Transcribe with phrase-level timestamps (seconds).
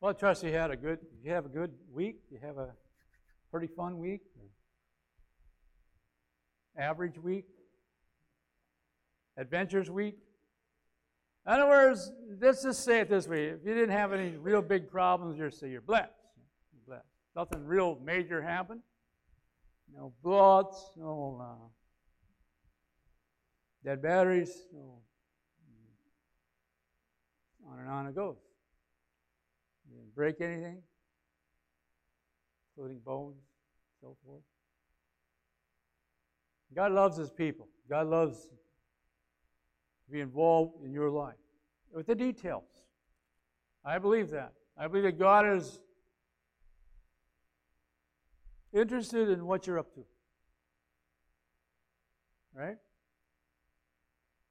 [0.00, 0.98] Well, I trust you had a good.
[1.22, 2.20] You have a good week.
[2.30, 2.70] You have a
[3.50, 4.22] pretty fun week.
[6.78, 7.44] Average week.
[9.36, 10.16] Adventures week.
[11.46, 14.62] In other words, let's just say it this way: if you didn't have any real
[14.62, 16.12] big problems, you're say you're blessed.
[16.72, 17.08] You're blessed.
[17.36, 18.80] Nothing real major happened.
[19.94, 20.76] No blowouts.
[20.96, 21.68] No uh,
[23.84, 24.66] dead batteries.
[24.72, 25.02] No.
[27.70, 28.38] On and on it goes.
[30.20, 30.82] Break anything,
[32.76, 33.40] including bones,
[34.02, 34.42] so forth.
[36.76, 37.68] God loves His people.
[37.88, 41.38] God loves to be involved in your life
[41.90, 42.68] with the details.
[43.82, 44.52] I believe that.
[44.76, 45.80] I believe that God is
[48.74, 50.04] interested in what you're up to.
[52.52, 52.76] Right?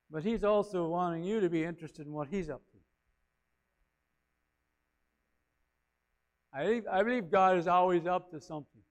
[0.09, 2.68] But He's also wanting you to be interested in what He's up to.
[6.53, 8.81] I believe, God is always up to something.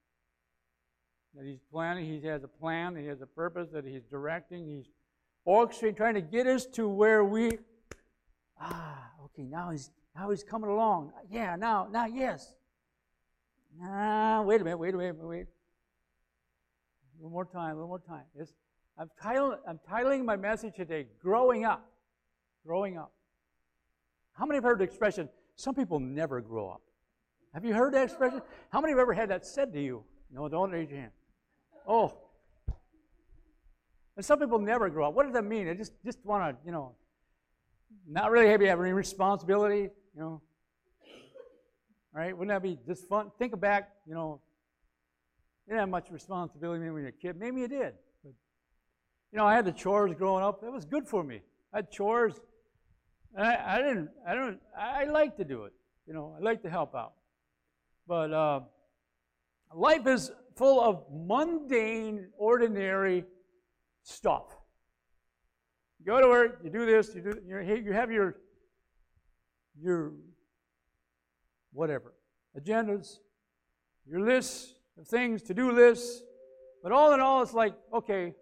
[1.35, 4.85] That He's planning, He has a plan, He has a purpose, that He's directing, He's
[5.47, 7.59] orchestrating, trying to get us to where we,
[8.59, 11.11] ah, okay, now He's now He's coming along.
[11.29, 12.55] Yeah, now, now, yes.
[13.79, 15.45] Nah, wait a minute, wait a minute, wait.
[17.17, 18.23] Little more time, little more time.
[18.35, 18.53] It's,
[18.97, 21.85] I'm, titling, I'm titling my message today, Growing Up.
[22.65, 23.11] Growing Up.
[24.33, 26.81] How many have heard the expression, some people never grow up?
[27.53, 28.41] Have you heard that expression?
[28.69, 30.03] How many have ever had that said to you?
[30.31, 31.11] No, don't raise your hand.
[31.87, 32.15] Oh.
[34.15, 35.13] And some people never grow up.
[35.13, 35.65] What does that mean?
[35.65, 36.95] They just, just want to, you know,
[38.07, 40.41] not really have, you have any responsibility, you know.
[42.13, 42.37] Right?
[42.37, 43.31] Wouldn't that be just fun?
[43.39, 44.41] Think back, you know,
[45.65, 47.37] you didn't have much responsibility when you were a kid.
[47.39, 47.93] Maybe you did.
[48.23, 48.33] But,
[49.31, 50.61] you know, I had the chores growing up.
[50.61, 51.41] That was good for me.
[51.73, 52.39] I had chores.
[53.37, 55.73] I, I didn't, I don't, I like to do it.
[56.07, 57.13] You know, I like to help out.
[58.09, 58.61] But uh,
[59.71, 63.23] life is full of mundane, ordinary
[64.01, 64.45] stuff.
[65.99, 68.37] You go to work, you do this, you do you have your
[69.79, 70.13] your
[71.71, 72.15] whatever
[72.59, 73.19] agendas,
[74.09, 76.23] your lists of things, to-do lists.
[76.81, 78.33] But all in all, it's like, okay,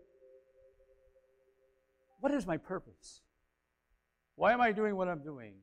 [2.21, 3.19] what is my purpose?
[4.35, 5.55] Why am I doing what I'm doing?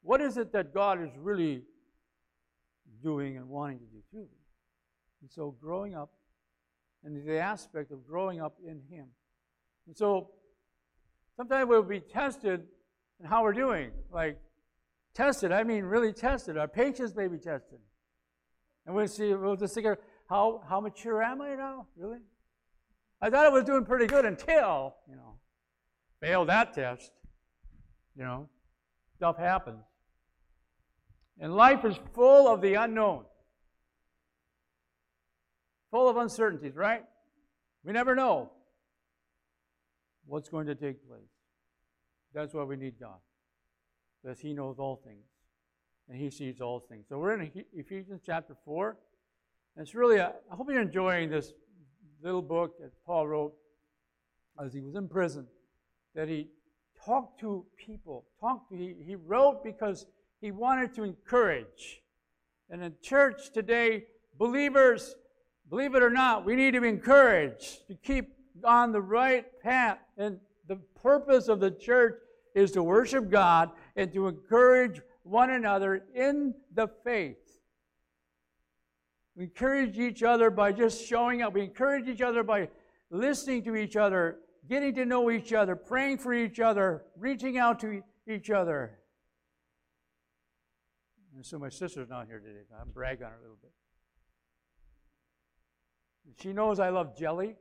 [0.00, 1.64] What is it that God is really
[3.04, 4.28] doing and wanting to do them.
[5.20, 6.10] And so growing up,
[7.04, 9.06] and the aspect of growing up in Him.
[9.86, 10.30] And so
[11.36, 12.62] sometimes we'll be tested
[13.20, 13.90] in how we're doing.
[14.10, 14.38] Like,
[15.14, 16.56] tested, I mean really tested.
[16.56, 17.78] Our patience may be tested.
[18.86, 19.98] And we'll see, we'll just figure,
[20.28, 21.86] how, how mature am I now?
[21.96, 22.18] Really?
[23.20, 25.36] I thought I was doing pretty good until, you know,
[26.20, 27.12] failed that test.
[28.16, 28.48] You know,
[29.16, 29.84] stuff happens.
[31.40, 33.24] And life is full of the unknown,
[35.90, 37.02] full of uncertainties, right?
[37.84, 38.52] We never know
[40.26, 41.20] what's going to take place.
[42.32, 43.18] That's why we need God,
[44.22, 45.24] because He knows all things
[46.08, 47.06] and He sees all things.
[47.08, 48.96] So we're in Ephesians chapter 4.
[49.76, 51.52] And it's really, a, I hope you're enjoying this
[52.22, 53.54] little book that Paul wrote
[54.64, 55.46] as he was in prison,
[56.14, 56.48] that he
[57.04, 60.06] talked to people, talked to, he, he wrote because
[60.44, 62.02] he wanted to encourage.
[62.68, 64.04] And in church today,
[64.36, 65.14] believers,
[65.70, 69.96] believe it or not, we need to be encouraged to keep on the right path.
[70.18, 70.38] And
[70.68, 72.20] the purpose of the church
[72.54, 77.38] is to worship God and to encourage one another in the faith.
[79.36, 81.54] We encourage each other by just showing up.
[81.54, 82.68] We encourage each other by
[83.10, 87.80] listening to each other, getting to know each other, praying for each other, reaching out
[87.80, 88.98] to each other.
[91.34, 92.60] And so my sister's not here today.
[92.80, 93.72] I'm bragging on her a little bit.
[96.40, 97.56] She knows I love jelly.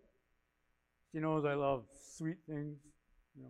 [1.12, 1.86] She knows I love
[2.16, 2.78] sweet things.
[3.36, 3.50] You know.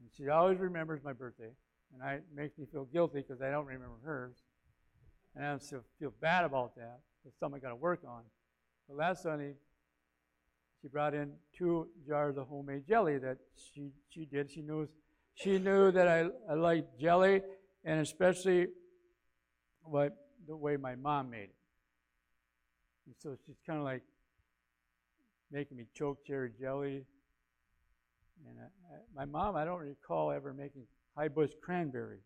[0.00, 1.50] And she always remembers my birthday.
[1.94, 4.36] And I, it makes me feel guilty because I don't remember hers.
[5.34, 7.00] And I still feel bad about that.
[7.24, 8.22] It's something I got to work on.
[8.86, 9.54] But last Sunday,
[10.80, 14.50] she brought in two jars of homemade jelly that she, she did.
[14.50, 14.88] She knows
[15.34, 17.42] she knew that I, I liked jelly
[17.84, 18.66] and especially
[19.82, 20.16] what
[20.46, 21.54] the way my mom made it.
[23.06, 24.02] And so she's kind of like
[25.50, 27.04] making me choke cherry jelly.
[28.46, 30.82] And I, I, my mom, I don't recall ever making
[31.16, 32.18] high bush cranberry.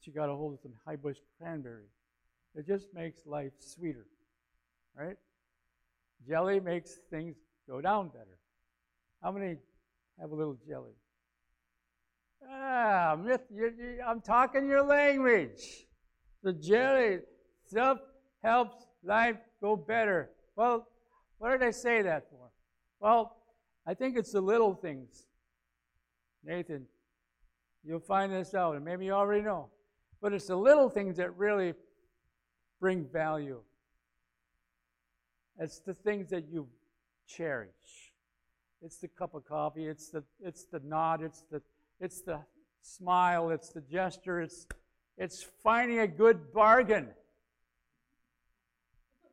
[0.00, 1.86] She got a hold of some high bush cranberry.
[2.54, 4.06] It just makes life sweeter,
[4.96, 5.16] right?
[6.28, 7.36] Jelly makes things
[7.68, 8.38] go down better.
[9.22, 9.56] How many
[10.20, 10.92] have a little jelly?
[12.50, 15.86] Ah, myth, you, you, I'm talking your language.
[16.42, 17.18] The jelly
[17.66, 17.98] stuff
[18.42, 20.30] helps life go better.
[20.56, 20.86] Well,
[21.38, 22.50] what did I say that for?
[23.00, 23.36] Well,
[23.86, 25.26] I think it's the little things.
[26.44, 26.86] Nathan,
[27.84, 29.68] you'll find this out, and maybe you already know.
[30.20, 31.74] But it's the little things that really
[32.80, 33.60] bring value.
[35.58, 36.68] It's the things that you
[37.26, 38.12] cherish.
[38.82, 41.62] It's the cup of coffee, it's the it's the nod, it's the
[42.02, 42.40] it's the
[42.82, 44.66] smile, it's the gesture, it's
[45.16, 47.08] it's finding a good bargain.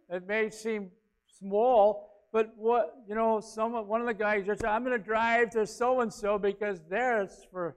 [0.07, 0.91] It may seem
[1.39, 5.65] small, but what you know, one of the guys just I'm going to drive to
[5.65, 7.75] so and so because there's for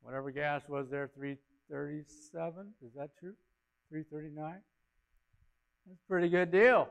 [0.00, 2.72] whatever gas was there 337.
[2.84, 3.34] Is that true?
[3.90, 4.54] 339.
[5.86, 6.88] That's a pretty good deal.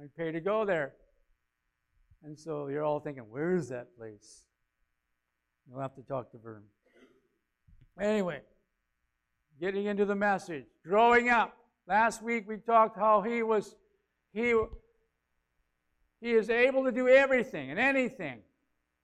[0.00, 0.94] I pay to go there.
[2.24, 4.44] And so you're all thinking, where is that place?
[5.68, 6.62] You'll have to talk to Vern.
[7.98, 8.40] Anyway,
[9.60, 10.64] getting into the message.
[10.84, 11.56] Growing up.
[11.86, 13.76] Last week we talked how he was
[14.32, 14.54] he
[16.20, 18.38] he is able to do everything and anything.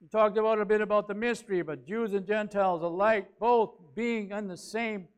[0.01, 4.31] We talked about a bit about the mystery, but Jews and Gentiles alike, both being
[4.31, 5.09] in the same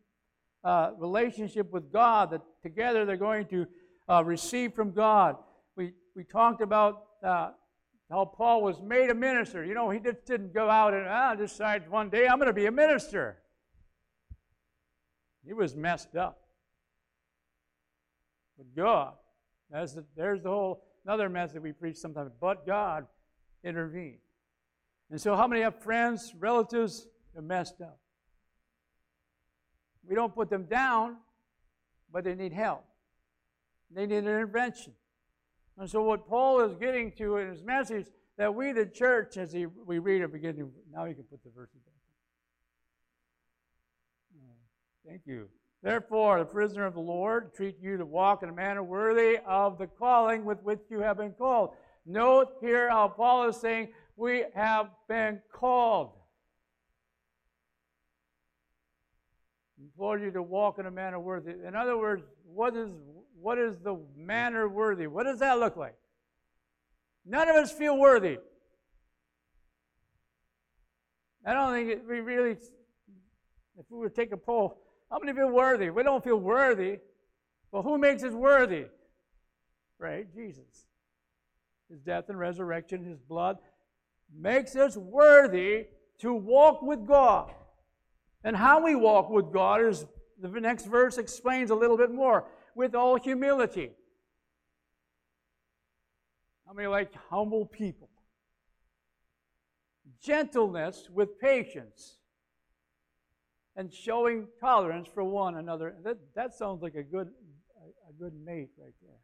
[0.64, 3.66] uh, relationship with God, that together they're going to
[4.08, 5.36] uh, receive from God.
[5.76, 7.50] We we talked about uh,
[8.12, 9.64] how Paul was made a minister.
[9.64, 12.52] You know, he just didn't go out and ah, decide one day I'm going to
[12.52, 13.38] be a minister.
[15.46, 16.38] He was messed up.
[18.58, 19.14] But God,
[19.70, 22.30] that's the, there's the whole another message we preach sometimes.
[22.38, 23.06] But God
[23.64, 24.18] intervened.
[25.10, 27.98] And so, how many have friends, relatives that messed up?
[30.06, 31.16] We don't put them down,
[32.12, 32.84] but they need help.
[33.90, 34.92] They need an intervention.
[35.78, 39.52] And so, what Paul is getting to in his message that we, the church, as
[39.52, 41.94] he, we read it beginning, now you can put the verses back.
[44.36, 45.48] Oh, thank you.
[45.82, 49.78] Therefore, the prisoner of the Lord, treat you to walk in a manner worthy of
[49.78, 51.70] the calling with which you have been called.
[52.06, 56.12] Note here how Paul is saying, We have been called.
[59.80, 61.54] Implore you to walk in a manner worthy.
[61.66, 62.90] In other words, what is,
[63.42, 65.06] what is the manner worthy?
[65.08, 65.96] What does that look like?
[67.26, 68.38] None of us feel worthy.
[71.44, 74.78] I don't think we really, if we would take a poll,
[75.10, 75.90] how many feel worthy?
[75.90, 76.98] We don't feel worthy.
[77.72, 78.86] Well, who makes us worthy?
[79.98, 80.32] Right?
[80.32, 80.86] Jesus.
[81.90, 83.58] His death and resurrection, his blood
[84.34, 85.86] makes us worthy
[86.20, 87.52] to walk with God.
[88.44, 90.06] And how we walk with God is
[90.40, 93.90] the next verse explains a little bit more with all humility.
[96.66, 98.08] How many like humble people?
[100.22, 102.18] Gentleness with patience
[103.76, 105.94] and showing tolerance for one another.
[106.04, 107.28] That, that sounds like a good,
[108.08, 109.18] a good mate right there.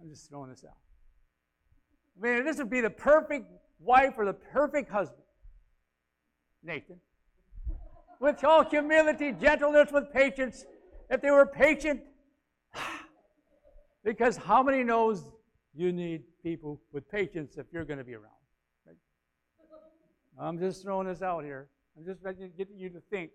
[0.00, 0.76] I'm just throwing this out.
[2.16, 3.46] I mean, this would be the perfect
[3.78, 5.22] wife or the perfect husband.
[6.62, 6.96] Nathan.
[8.20, 10.64] With all humility, gentleness, with patience.
[11.10, 12.00] If they were patient,
[14.04, 15.30] because how many knows
[15.74, 18.32] you need people with patience if you're going to be around?
[20.38, 21.68] I'm just throwing this out here.
[21.96, 23.30] I'm just getting you to think.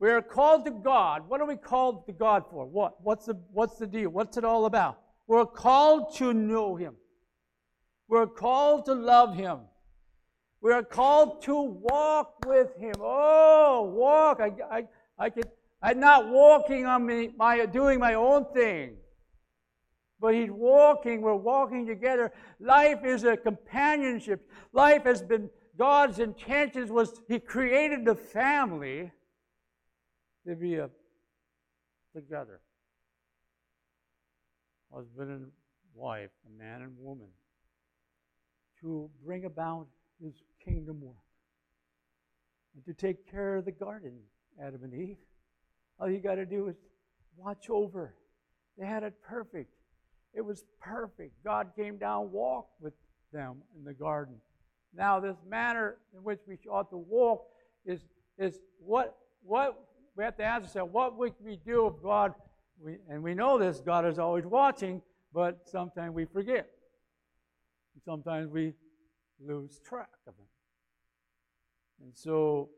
[0.00, 1.28] We are called to God.
[1.28, 2.66] What are we called to God for?
[2.66, 3.00] What?
[3.02, 4.10] What's the, what's the deal?
[4.10, 4.98] What's it all about?
[5.26, 6.96] We're called to know Him.
[8.08, 9.60] We're called to love Him.
[10.64, 12.94] We are called to walk with Him.
[12.98, 14.40] Oh, walk.
[14.40, 15.50] I, I, I could,
[15.82, 18.96] I'm not walking on me, my, doing my own thing.
[20.18, 21.20] But He's walking.
[21.20, 22.32] We're walking together.
[22.58, 24.50] Life is a companionship.
[24.72, 29.12] Life has been God's intentions was He created the family
[30.48, 30.88] to be a,
[32.16, 32.62] together.
[34.90, 35.46] Husband and
[35.92, 37.28] wife, a man and woman,
[38.80, 39.88] to bring about
[40.22, 40.32] His
[40.64, 41.16] kingdom work.
[42.74, 44.18] And to take care of the garden,
[44.60, 45.16] Adam and Eve.
[46.00, 46.76] All you got to do is
[47.36, 48.14] watch over.
[48.78, 49.70] They had it perfect.
[50.32, 51.32] It was perfect.
[51.44, 52.94] God came down, walked with
[53.32, 54.34] them in the garden.
[54.96, 57.44] Now, this manner in which we ought to walk
[57.84, 58.00] is,
[58.38, 59.78] is what, what
[60.16, 62.34] we have to ask ourselves, what would we do if God,
[62.80, 65.02] we, and we know this, God is always watching,
[65.32, 66.68] but sometimes we forget.
[68.04, 68.72] Sometimes we
[69.44, 70.46] lose track of Him.
[72.04, 72.68] And so,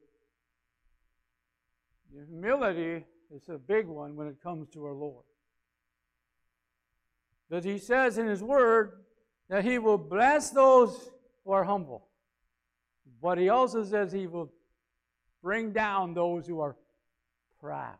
[2.11, 3.04] humility
[3.35, 5.25] is a big one when it comes to our Lord.
[7.50, 8.92] But He says in His Word
[9.50, 11.11] that He will bless those
[11.45, 12.06] who are humble.
[13.23, 14.52] But he also says he will
[15.42, 16.76] bring down those who are
[17.61, 17.97] proud.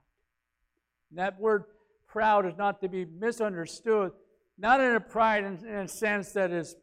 [1.11, 1.65] And that word
[2.07, 4.13] proud is not to be misunderstood,
[4.59, 6.77] not in a pride in, in a sense that is,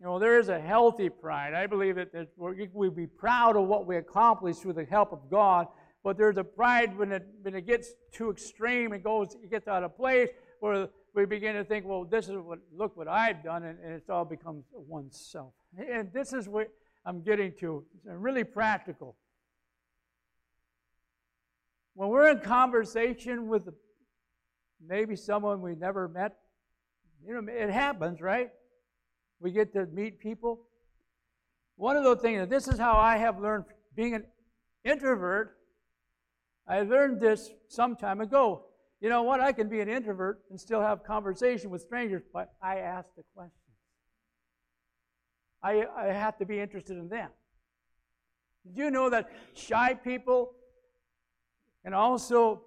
[0.00, 1.54] you know, there is a healthy pride.
[1.54, 5.28] I believe that, that we be proud of what we accomplish through the help of
[5.28, 5.66] God,
[6.04, 9.66] but there's a pride when it, when it gets too extreme, it goes, it gets
[9.66, 10.28] out of place,
[10.60, 13.92] where we begin to think, well, this is what, look what I've done, and, and
[13.94, 15.52] it all becomes oneself.
[15.76, 16.68] And this is what
[17.04, 17.84] I'm getting to.
[17.96, 19.16] It's really practical.
[21.94, 23.68] When we're in conversation with
[24.86, 26.36] maybe someone we never met,
[27.26, 28.50] you know, it happens, right?
[29.40, 30.66] We get to meet people.
[31.76, 33.64] One of those things, this is how I have learned
[33.94, 34.24] being an
[34.84, 35.56] introvert.
[36.66, 38.64] I learned this some time ago.
[39.00, 39.40] You know what?
[39.40, 43.22] I can be an introvert and still have conversation with strangers, but I ask the
[43.34, 43.54] questions.
[45.62, 47.30] I, I have to be interested in them.
[48.66, 50.52] Did you know that shy people
[51.84, 52.62] and also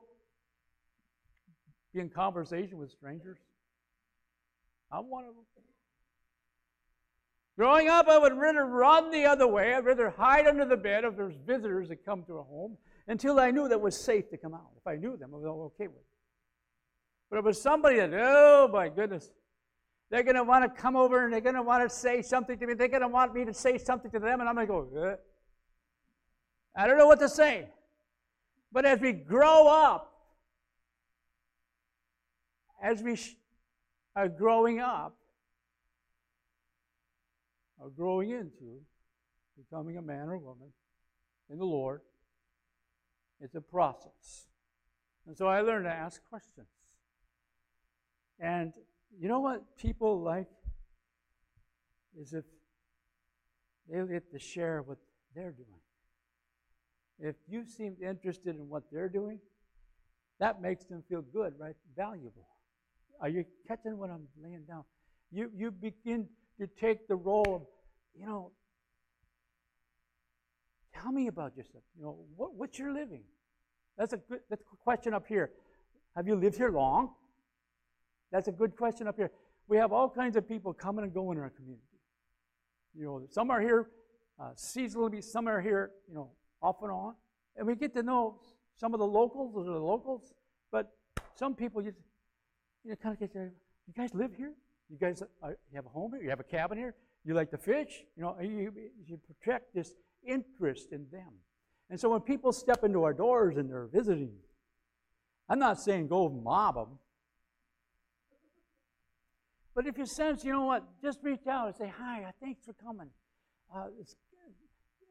[1.93, 3.37] be in conversation with strangers.
[4.91, 5.45] I'm one of them.
[7.57, 9.73] Growing up, I would rather run the other way.
[9.73, 12.77] I'd rather hide under the bed if there's visitors that come to a home
[13.07, 14.71] until I knew that it was safe to come out.
[14.77, 16.05] If I knew them, I was all okay with it.
[17.29, 19.31] But if it was somebody that, oh my goodness,
[20.09, 22.57] they're going to want to come over and they're going to want to say something
[22.57, 22.73] to me.
[22.73, 25.09] They're going to want me to say something to them, and I'm going to go,
[25.09, 25.15] eh.
[26.75, 27.67] I don't know what to say.
[28.71, 30.11] But as we grow up,
[32.81, 33.17] as we
[34.15, 35.15] are growing up,
[37.81, 38.79] are growing into
[39.57, 40.71] becoming a man or woman
[41.49, 42.01] in the Lord,
[43.39, 44.47] it's a process.
[45.27, 46.67] And so I learned to ask questions.
[48.39, 48.73] And
[49.19, 50.47] you know what people like?
[52.19, 52.43] Is if
[53.89, 54.97] they get to share what
[55.35, 55.79] they're doing.
[57.19, 59.39] If you seem interested in what they're doing,
[60.39, 61.75] that makes them feel good, right?
[61.95, 62.47] Valuable.
[63.21, 64.83] Are you catching what I'm laying down?
[65.31, 66.27] You, you begin
[66.59, 67.61] to take the role of,
[68.19, 68.51] you know,
[70.93, 71.83] tell me about yourself.
[71.97, 73.23] You know, what, what's your living?
[73.97, 75.51] That's a good that's a question up here.
[76.15, 77.11] Have you lived here long?
[78.31, 79.31] That's a good question up here.
[79.67, 81.83] We have all kinds of people coming and going in our community.
[82.97, 83.89] You know, some are here
[84.39, 86.31] uh, seasonally, some are here, you know,
[86.61, 87.15] off and on.
[87.55, 88.39] And we get to know
[88.77, 90.33] some of the locals, those are the locals,
[90.71, 90.91] but
[91.35, 91.93] some people you,
[92.83, 93.53] you know, kind of get there.
[93.87, 94.53] You guys live here?
[94.91, 96.21] You guys uh, you have a home here?
[96.21, 96.95] You have a cabin here?
[97.23, 98.03] You like to fish?
[98.17, 98.73] You know, you,
[99.07, 99.93] you protect this
[100.27, 101.31] interest in them.
[101.89, 104.31] And so when people step into our doors and they're visiting,
[105.47, 106.99] I'm not saying go mob them.
[109.73, 112.73] But if you sense, you know what, just reach out and say, hi, thanks for
[112.73, 113.09] coming.
[113.73, 113.87] Uh,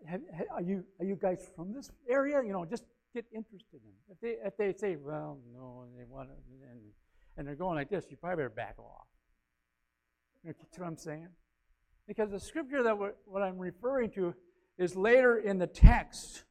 [0.06, 0.20] have,
[0.52, 2.42] are you are you guys from this area?
[2.44, 2.84] You know, just
[3.14, 3.92] get interested in.
[4.10, 6.34] If they if they say, well, no, and they want to,
[6.70, 6.80] and,
[7.36, 9.06] and they're going like this, you probably better back off.
[10.42, 11.28] You know what I'm saying?
[12.08, 14.34] Because the scripture that what I'm referring to
[14.78, 16.44] is later in the text.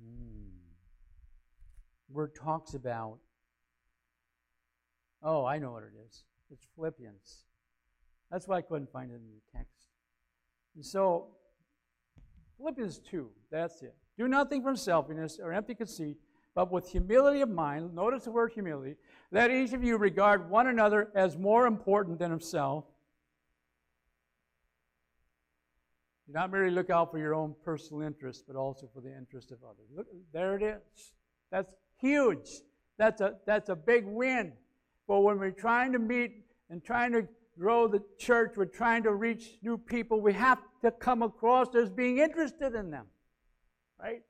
[0.00, 0.48] Hmm.
[2.08, 3.18] Where it talks about,
[5.22, 6.24] oh, I know what it is.
[6.50, 7.44] It's Philippians.
[8.30, 9.88] That's why I couldn't find it in the text.
[10.76, 11.28] And so,
[12.58, 13.96] Philippians 2, that's it.
[14.16, 16.16] Do nothing from selfishness or empty conceit,
[16.56, 18.96] but with humility of mind, notice the word humility,
[19.30, 22.86] let each of you regard one another as more important than himself.
[26.26, 29.52] Do not merely look out for your own personal interest, but also for the interest
[29.52, 29.86] of others.
[29.94, 31.12] Look, there it is.
[31.52, 32.48] That's huge.
[32.96, 34.54] That's a, that's a big win.
[35.06, 39.12] But when we're trying to meet and trying to grow the church, we're trying to
[39.12, 43.06] reach new people, we have to come across as being interested in them.
[44.00, 44.22] Right?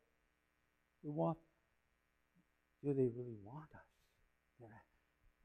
[1.04, 1.38] We want,
[2.87, 3.90] do they really want us?
[4.61, 4.66] Yeah.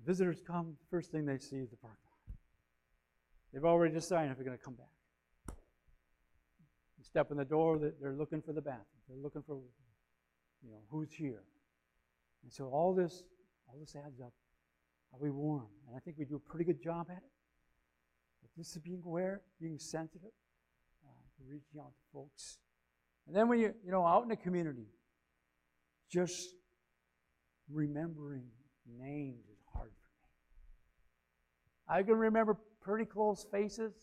[0.05, 2.37] Visitors come, first thing they see is the parking lot.
[3.51, 5.55] They've already decided if they're going to come back.
[6.97, 8.85] You step in the door, they're looking for the bathroom.
[9.09, 9.57] They're looking for,
[10.63, 11.43] you know, who's here.
[12.43, 13.23] And so all this,
[13.67, 14.33] all this adds up.
[15.13, 15.67] Are we warm?
[15.87, 17.31] And I think we do a pretty good job at it.
[18.41, 20.31] But This is being aware, being sensitive
[21.05, 22.57] uh, reaching out to folks.
[23.27, 24.87] And then when you, you know, out in the community,
[26.09, 26.55] just
[27.73, 28.45] remembering
[28.99, 30.09] names is hard for
[31.93, 31.99] me.
[31.99, 33.93] I can remember pretty close faces,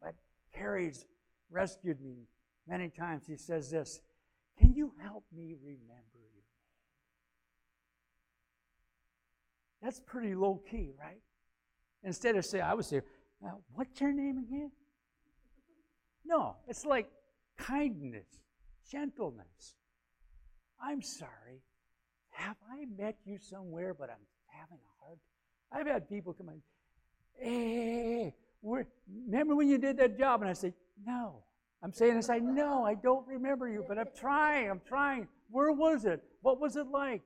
[0.00, 0.14] but
[0.54, 1.06] Carrie's
[1.50, 2.26] rescued me
[2.66, 3.24] many times.
[3.26, 4.00] He says this
[4.58, 6.42] Can you help me remember your name?
[9.82, 11.20] That's pretty low key, right?
[12.04, 13.00] Instead of say, I would say,
[13.74, 14.70] what's your name again?
[16.24, 17.08] No, it's like
[17.58, 18.26] kindness,
[18.90, 19.74] gentleness.
[20.80, 21.62] I'm sorry.
[22.32, 25.80] Have I met you somewhere, but I'm having a hard time?
[25.80, 26.62] I've had people come in,
[27.38, 30.40] hey, remember when you did that job?
[30.42, 30.74] And I say,
[31.06, 31.44] no.
[31.82, 35.26] I'm saying this, I know, I don't remember you, but I'm trying, I'm trying.
[35.50, 36.22] Where was it?
[36.40, 37.22] What was it like?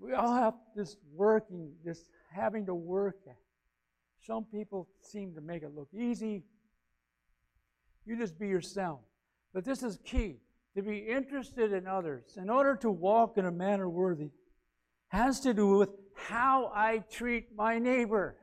[0.00, 3.18] We all have this working, this having to work.
[4.20, 6.44] Some people seem to make it look easy.
[8.06, 9.00] You just be yourself.
[9.52, 10.36] But this is key
[10.78, 14.30] to be interested in others in order to walk in a manner worthy
[15.08, 18.36] has to do with how I treat my neighbor.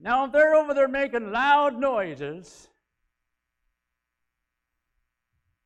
[0.00, 2.68] Now, if they're over there making loud noises,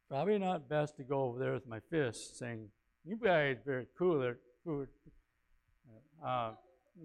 [0.09, 2.67] probably not best to go over there with my fist saying,
[3.05, 4.39] You guys are cooler.
[4.65, 4.89] cooler.
[6.27, 6.55] Uh,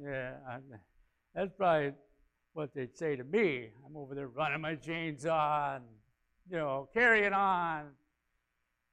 [0.03, 0.57] yeah, I,
[1.35, 1.91] that's probably
[2.53, 3.69] what they'd say to me.
[3.85, 5.81] I'm over there running my jeans on,
[6.49, 7.85] you know, carrying on.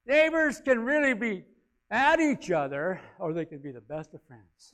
[0.05, 1.43] Neighbors can really be
[1.89, 4.73] at each other, or they can be the best of friends.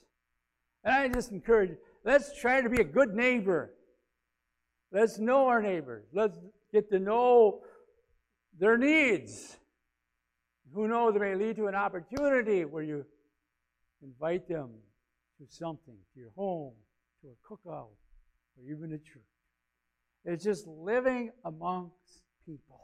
[0.83, 3.73] And I just encourage you, let's try to be a good neighbor.
[4.91, 6.05] Let's know our neighbors.
[6.13, 6.37] Let's
[6.71, 7.61] get to know
[8.59, 9.57] their needs.
[10.73, 13.05] Who knows, it may lead to an opportunity where you
[14.01, 14.69] invite them
[15.39, 16.73] to something, to your home,
[17.21, 17.89] to a cookout,
[18.57, 19.23] or even a church.
[20.25, 22.79] It's just living amongst people.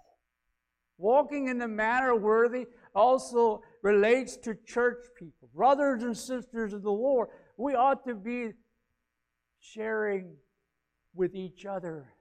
[0.97, 6.91] Walking in the manner worthy also relates to church people, brothers and sisters of the
[6.91, 7.29] Lord.
[7.57, 8.51] We ought to be
[9.59, 10.35] sharing
[11.13, 12.13] with each other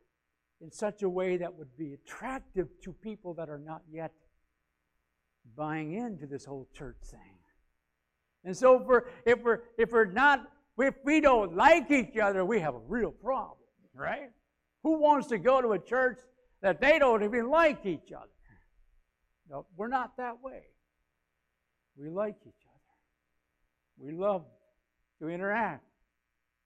[0.61, 4.13] in such a way that would be attractive to people that are not yet
[5.57, 7.39] buying into this whole church thing.
[8.45, 10.47] And so if we're, if we're, if we're not,
[10.81, 13.59] if we don't like each other, we have a real problem,
[13.95, 14.31] right?
[14.83, 16.19] Who wants to go to a church
[16.63, 18.29] that they don't even like each other?
[19.51, 20.63] No, we're not that way.
[21.97, 22.79] We like each other.
[23.99, 24.45] We love
[25.21, 25.85] to interact.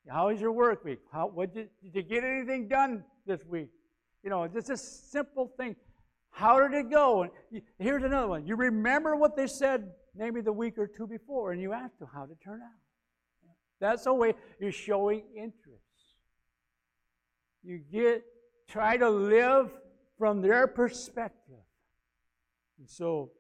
[0.08, 1.00] How was your work week?
[1.12, 3.70] How, what did, did you get anything done this week?
[4.24, 5.76] You know, just a simple thing.
[6.30, 7.22] How did it go?
[7.22, 8.46] And here's another one.
[8.46, 12.08] You remember what they said maybe the week or two before, and you ask them
[12.12, 12.68] how did it turn out.
[13.82, 15.82] That's a way you're showing interest.
[17.64, 18.24] You get
[18.68, 19.72] try to live
[20.18, 21.56] from their perspective.
[22.78, 23.32] And so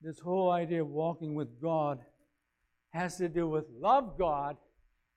[0.00, 1.98] this whole idea of walking with God
[2.90, 4.56] has to do with love God,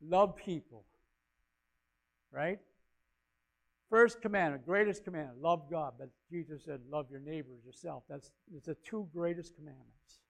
[0.02, 0.84] love people.
[2.32, 2.58] Right?
[3.92, 5.94] First commandment, greatest commandment, love God.
[6.00, 8.02] But Jesus said, love your neighbors yourself.
[8.10, 10.22] That's it's the two greatest commandments.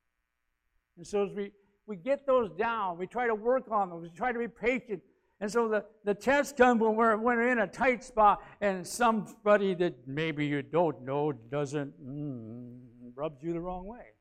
[0.97, 1.51] And so as we,
[1.86, 5.02] we get those down, we try to work on them, we try to be patient.
[5.39, 8.86] And so the, the test comes when we're, when we're in a tight spot and
[8.88, 12.80] somebody that maybe you don't know doesn't mm,
[13.15, 14.13] rubs you the wrong way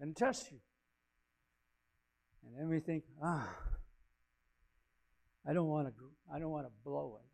[0.00, 0.58] and tests you.
[2.46, 3.48] And then we think, ah,
[5.46, 5.94] I don't want to
[6.32, 7.26] I don't want to blow it.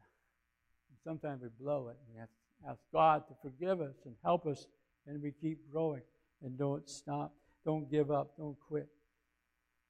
[0.90, 1.96] And sometimes we blow it.
[2.00, 4.66] And we have to ask God to forgive us and help us,
[5.06, 6.02] and we keep growing
[6.42, 7.32] and don't stop.
[7.64, 8.36] Don't give up.
[8.38, 8.88] Don't quit.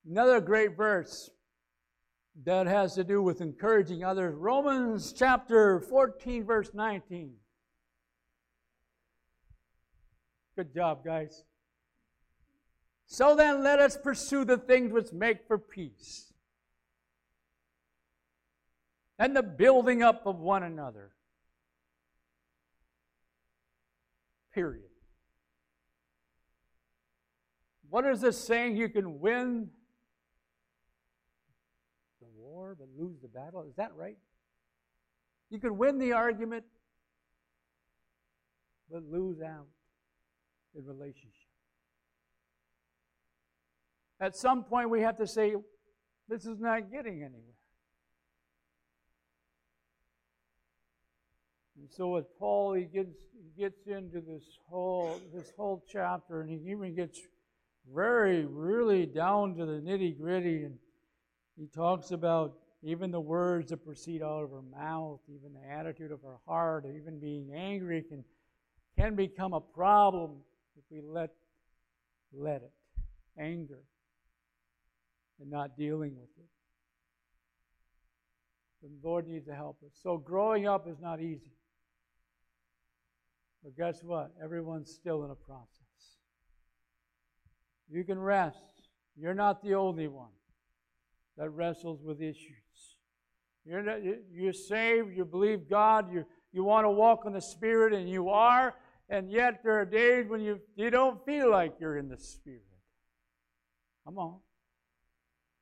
[0.09, 1.31] Another great verse
[2.45, 4.35] that has to do with encouraging others.
[4.35, 7.33] Romans chapter 14, verse 19.
[10.57, 11.45] Good job, guys.
[13.07, 16.33] So then, let us pursue the things which make for peace
[19.19, 21.11] and the building up of one another.
[24.55, 24.89] Period.
[27.90, 28.76] What is this saying?
[28.76, 29.68] You can win
[32.20, 33.64] the war but lose the battle?
[33.68, 34.16] Is that right?
[35.50, 36.64] You can win the argument
[38.90, 39.66] but lose out
[40.76, 41.33] in relationship.
[44.20, 45.55] At some point, we have to say,
[46.29, 47.57] this is not getting anywhere.
[51.76, 56.50] And so with Paul, he gets he gets into this whole this whole chapter, and
[56.50, 57.18] he even gets
[57.94, 60.76] very really down to the nitty gritty, and
[61.57, 66.12] he talks about even the words that proceed out of our mouth, even the attitude
[66.12, 68.24] of our heart, even being angry can
[68.98, 70.33] can become a problem
[70.76, 71.31] if we let
[72.33, 72.72] let it.
[73.38, 73.83] Anger
[75.40, 76.46] and not dealing with it.
[78.83, 79.92] The Lord needs to help us.
[80.03, 81.53] So growing up is not easy.
[83.62, 84.33] But guess what?
[84.42, 85.80] Everyone's still in a process.
[87.90, 88.57] You can rest.
[89.16, 90.31] You're not the only one
[91.37, 92.57] that wrestles with issues.
[93.64, 93.98] You're, not,
[94.33, 98.29] you're saved, you believe God, you, you want to walk in the Spirit, and you
[98.31, 98.74] are,
[99.09, 102.62] and yet there are days when you, you don't feel like you're in the Spirit.
[104.05, 104.37] Come on.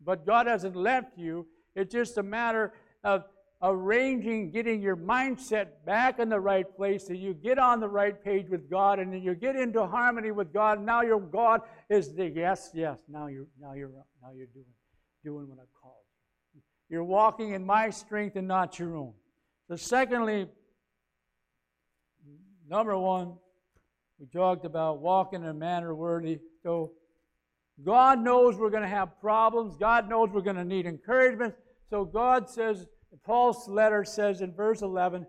[0.05, 1.47] But God hasn't left you.
[1.75, 3.25] It's just a matter of
[3.63, 8.23] arranging, getting your mindset back in the right place so you get on the right
[8.23, 10.81] page with God and then you get into harmony with God.
[10.81, 12.99] Now your God is the yes, yes.
[13.09, 13.91] Now you're now you're
[14.23, 14.67] now you're doing
[15.25, 15.95] doing what I've called
[16.55, 16.61] you.
[16.89, 19.13] You're walking in my strength and not your own.
[19.69, 20.47] So secondly,
[22.69, 23.35] number one,
[24.19, 26.39] we talked about walking in a manner worthy.
[26.63, 26.93] So
[27.85, 29.77] God knows we're going to have problems.
[29.77, 31.55] God knows we're going to need encouragement.
[31.91, 35.27] So God says, Paul's letter says in verse 11,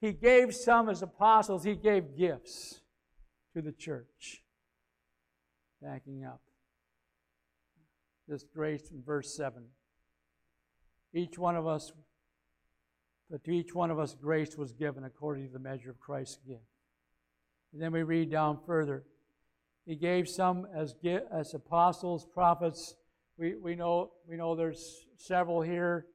[0.00, 2.80] He gave some as apostles, He gave gifts
[3.54, 4.42] to the church.
[5.80, 6.40] Backing up.
[8.28, 9.64] This grace in verse 7.
[11.14, 11.92] Each one of us,
[13.30, 16.38] but to each one of us, grace was given according to the measure of Christ's
[16.46, 16.62] gift.
[17.72, 19.04] And then we read down further.
[19.84, 20.94] He gave some as,
[21.32, 22.94] as apostles, prophets.
[23.36, 26.06] We, we, know, we know there's several here.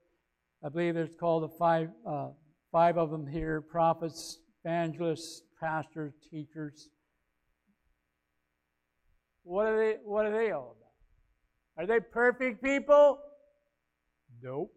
[0.64, 2.30] I believe it's called the five, uh,
[2.72, 6.90] five of them here prophets, evangelists, pastors, teachers.
[9.44, 11.84] What are they, what are they all about?
[11.84, 13.20] Are they perfect people?
[14.42, 14.74] Nope.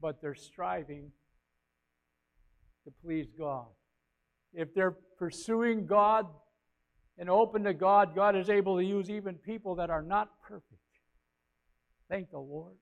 [0.00, 1.12] But they're striving
[2.84, 3.66] to please God
[4.54, 6.26] if they're pursuing God
[7.18, 10.81] and open to God, God is able to use even people that are not perfect.
[12.08, 12.74] Thank the Lord.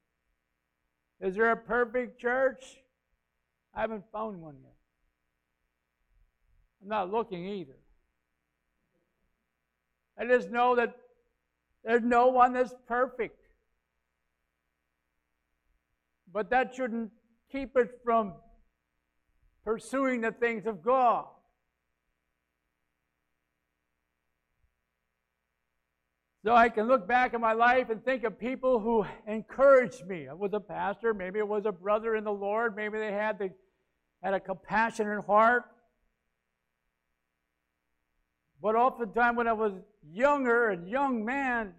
[1.20, 2.64] Is there a perfect church?
[3.74, 4.74] I haven't found one yet.
[6.82, 7.76] I'm not looking either.
[10.18, 10.96] I just know that
[11.84, 13.38] there's no one that's perfect.
[16.32, 17.10] But that shouldn't
[17.50, 18.34] keep us from
[19.64, 21.26] pursuing the things of God.
[26.44, 30.26] So I can look back at my life and think of people who encouraged me.
[30.26, 33.38] It was a pastor, maybe it was a brother in the Lord, maybe they had
[33.38, 33.50] the
[34.22, 35.64] had a compassionate heart.
[38.62, 39.72] But oftentimes when I was
[40.12, 41.72] younger and young man,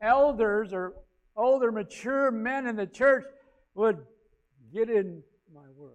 [0.00, 0.94] elders or
[1.36, 3.24] older, mature men in the church
[3.74, 3.98] would
[4.72, 5.22] get in
[5.54, 5.92] my world.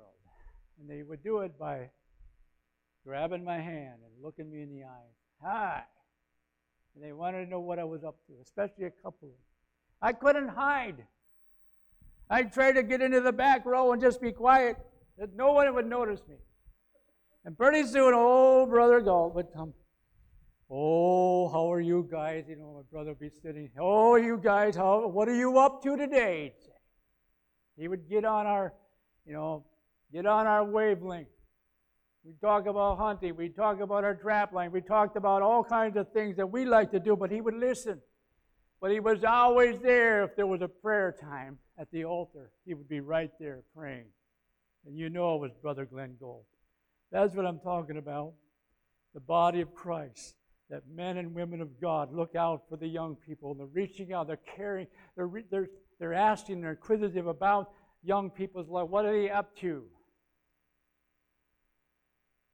[0.80, 1.90] And they would do it by
[3.06, 5.14] grabbing my hand and looking me in the eyes.
[5.44, 5.84] Hi.
[6.96, 9.40] And they wanted to know what I was up to, especially a couple of them.
[10.02, 11.06] I couldn't hide.
[12.30, 14.78] I tried to get into the back row and just be quiet,
[15.18, 16.36] that no one would notice me.
[17.44, 19.74] And pretty soon, old brother Galt would come.
[20.70, 22.46] Oh, how are you guys?
[22.48, 23.70] You know, my brother would be sitting.
[23.80, 25.08] Oh, you guys, how?
[25.08, 26.54] What are you up to today?
[27.78, 28.74] He would get on our,
[29.26, 29.66] you know,
[30.14, 31.28] get on our wavelength.
[32.24, 33.36] We talk about hunting.
[33.36, 34.72] We talk about our trap line.
[34.72, 37.56] We talked about all kinds of things that we like to do, but he would
[37.56, 38.00] listen.
[38.80, 42.52] But he was always there if there was a prayer time at the altar.
[42.66, 44.06] He would be right there praying.
[44.86, 46.46] And you know it was Brother Glenn Gold.
[47.12, 48.34] That's what I'm talking about.
[49.14, 50.36] The body of Christ.
[50.70, 53.54] That men and women of God look out for the young people.
[53.56, 54.28] They're reaching out.
[54.28, 54.88] They're caring.
[55.16, 56.62] They're, they're, they're asking.
[56.62, 57.72] They're inquisitive about
[58.04, 58.88] young people's life.
[58.88, 59.84] What are they up to?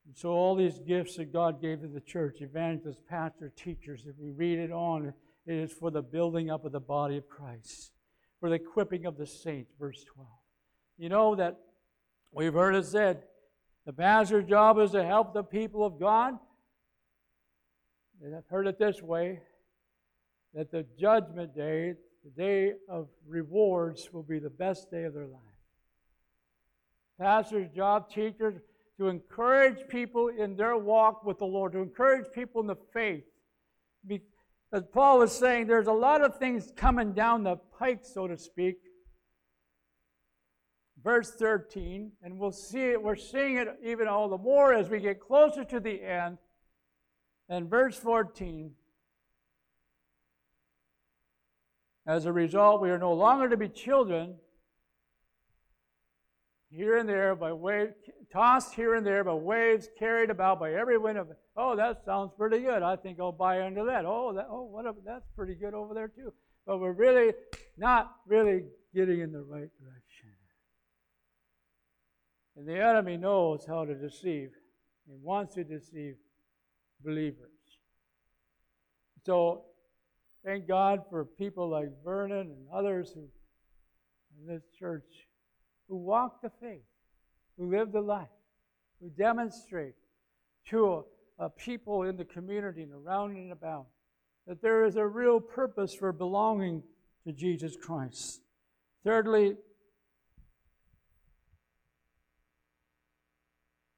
[0.08, 4.17] And so, all these gifts that God gave to the church evangelists, pastors, teachers if
[4.17, 5.13] we read it on,
[5.46, 7.91] it is for the building up of the body of Christ,
[8.39, 10.28] for the equipping of the saints, verse 12.
[10.98, 11.58] You know that
[12.32, 13.24] we've heard it said
[13.86, 16.34] the pastor's job is to help the people of God.
[18.24, 19.41] And I've heard it this way
[20.54, 21.93] that the judgment day,
[22.24, 25.41] the day of rewards, will be the best day of their life.
[27.20, 28.56] Pastor's job, teachers,
[28.98, 33.24] to encourage people in their walk with the Lord, to encourage people in the faith.
[34.74, 38.38] As Paul was saying, there's a lot of things coming down the pike, so to
[38.38, 38.78] speak.
[41.04, 45.00] Verse 13, and we'll see it, we're seeing it even all the more as we
[45.00, 46.38] get closer to the end.
[47.48, 48.72] And verse 14,
[52.06, 54.36] as a result, we are no longer to be children,
[56.70, 57.94] here and there by wave,
[58.32, 61.30] tossed here and there by waves, carried about by every wind of.
[61.56, 62.84] Oh, that sounds pretty good.
[62.84, 64.06] I think I'll buy into that.
[64.06, 64.48] Oh, that.
[64.50, 64.86] Oh, what?
[65.06, 66.34] that's pretty good over there too.
[66.66, 67.34] But we're really
[67.78, 70.30] not really getting in the right direction.
[72.58, 74.50] And the enemy knows how to deceive.
[75.08, 76.16] He wants to deceive
[77.04, 77.52] believers.
[79.26, 79.66] So,
[80.44, 83.28] thank God for people like Vernon and others who
[84.40, 85.27] in this church
[85.88, 86.86] who walk the faith,
[87.58, 88.28] who live the life,
[89.02, 89.95] who demonstrate
[90.69, 91.06] to
[91.39, 93.88] uh, people in the community and around and about
[94.47, 96.82] that there is a real purpose for belonging
[97.26, 98.41] to Jesus Christ.
[99.04, 99.56] Thirdly,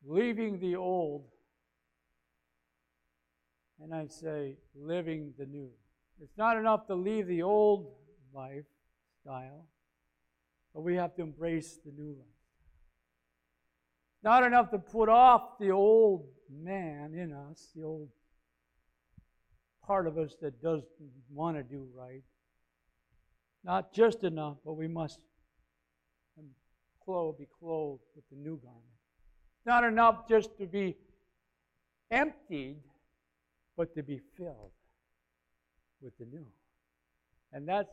[0.05, 1.25] leaving the old,
[3.81, 5.69] and I say living the new.
[6.21, 7.91] It's not enough to leave the old
[8.33, 9.65] lifestyle,
[10.73, 12.27] but we have to embrace the new life.
[14.21, 18.09] Not enough to put off the old man in us, the old
[19.85, 20.85] part of us that doesn't
[21.29, 22.23] want to do right.
[23.63, 25.19] Not just enough, but we must
[26.37, 28.83] be clothed with the new garment.
[29.65, 30.95] Not enough just to be
[32.11, 32.83] emptied,
[33.75, 34.71] but to be filled
[36.01, 36.45] with the new.
[37.51, 37.91] And that's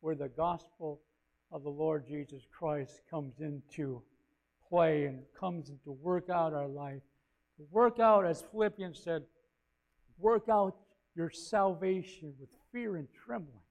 [0.00, 1.00] where the gospel
[1.54, 4.02] of the Lord Jesus Christ comes into
[4.68, 7.02] play and comes to work out our life.
[7.58, 9.22] To work out, as Philippians said,
[10.18, 10.74] work out
[11.14, 13.62] your salvation with fear and trembling.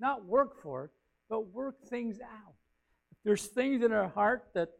[0.00, 0.90] Not work for it,
[1.28, 2.54] but work things out.
[3.12, 4.70] If there's things in our heart that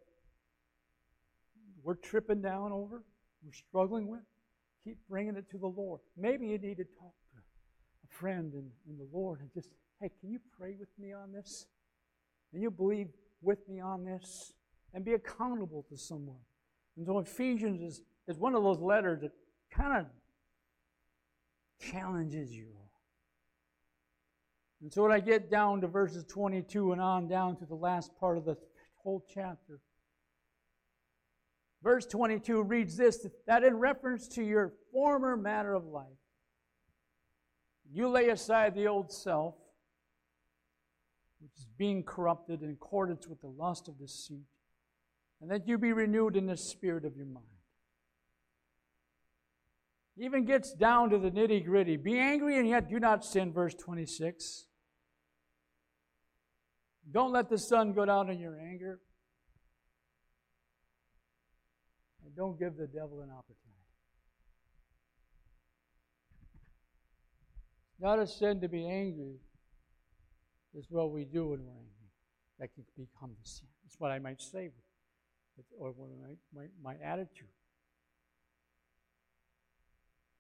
[1.83, 3.03] we're tripping down over,
[3.45, 4.23] we're struggling with,
[4.83, 6.01] keep bringing it to the Lord.
[6.17, 9.69] Maybe you need to talk to a friend in, in the Lord and just,
[10.01, 11.67] hey, can you pray with me on this?
[12.55, 13.09] And you believe
[13.43, 14.55] with me on this?
[14.95, 16.39] And be accountable to someone.
[16.97, 19.33] And so Ephesians is, is one of those letters that
[19.73, 20.07] kind of
[21.91, 22.69] challenges you.
[24.81, 28.15] And so when I get down to verses 22 and on down to the last
[28.21, 28.57] part of the
[29.03, 29.81] whole chapter,
[31.83, 36.07] verse 22 reads this that in reference to your former manner of life,
[37.91, 39.55] you lay aside the old self,
[41.45, 44.49] which is being corrupted in accordance with the lust of deceit,
[45.41, 47.45] and that you be renewed in the spirit of your mind
[50.17, 51.97] even gets down to the nitty gritty.
[51.97, 54.67] Be angry and yet do not sin, verse 26.
[57.11, 59.01] Don't let the sun go down in your anger.
[62.25, 63.61] And don't give the devil an opportunity.
[67.99, 69.37] Not a sin to be angry
[70.75, 72.11] is what we do when we're angry.
[72.59, 73.69] That can become the sin.
[73.87, 74.71] It's what I might say,
[75.79, 77.49] or my, my, my attitude.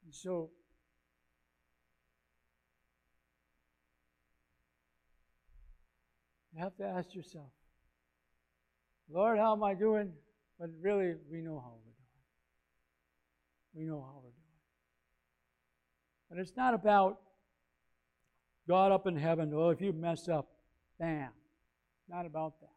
[0.05, 0.51] And so,
[6.53, 7.51] you have to ask yourself,
[9.11, 10.13] Lord, how am I doing?
[10.59, 11.95] But really, we know how we're doing.
[13.75, 14.35] We know how we're doing.
[16.31, 17.19] And it's not about
[18.67, 20.49] God up in heaven, well, if you mess up,
[20.99, 21.31] bam.
[22.09, 22.71] Not about that.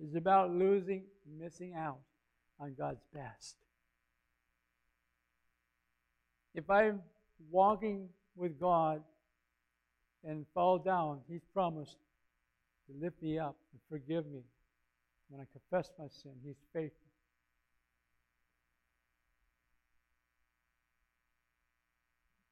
[0.00, 1.04] It's about losing,
[1.38, 1.98] missing out
[2.58, 3.56] on God's best.
[6.54, 7.00] If I'm
[7.50, 9.02] walking with God
[10.24, 11.96] and fall down, He's promised
[12.86, 14.42] to lift me up and forgive me.
[15.28, 16.98] When I confess my sin, He's faithful.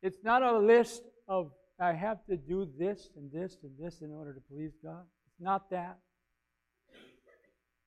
[0.02, 4.12] It's not a list of, I have to do this and this and this in
[4.12, 5.02] order to please God.
[5.26, 5.98] It's not that.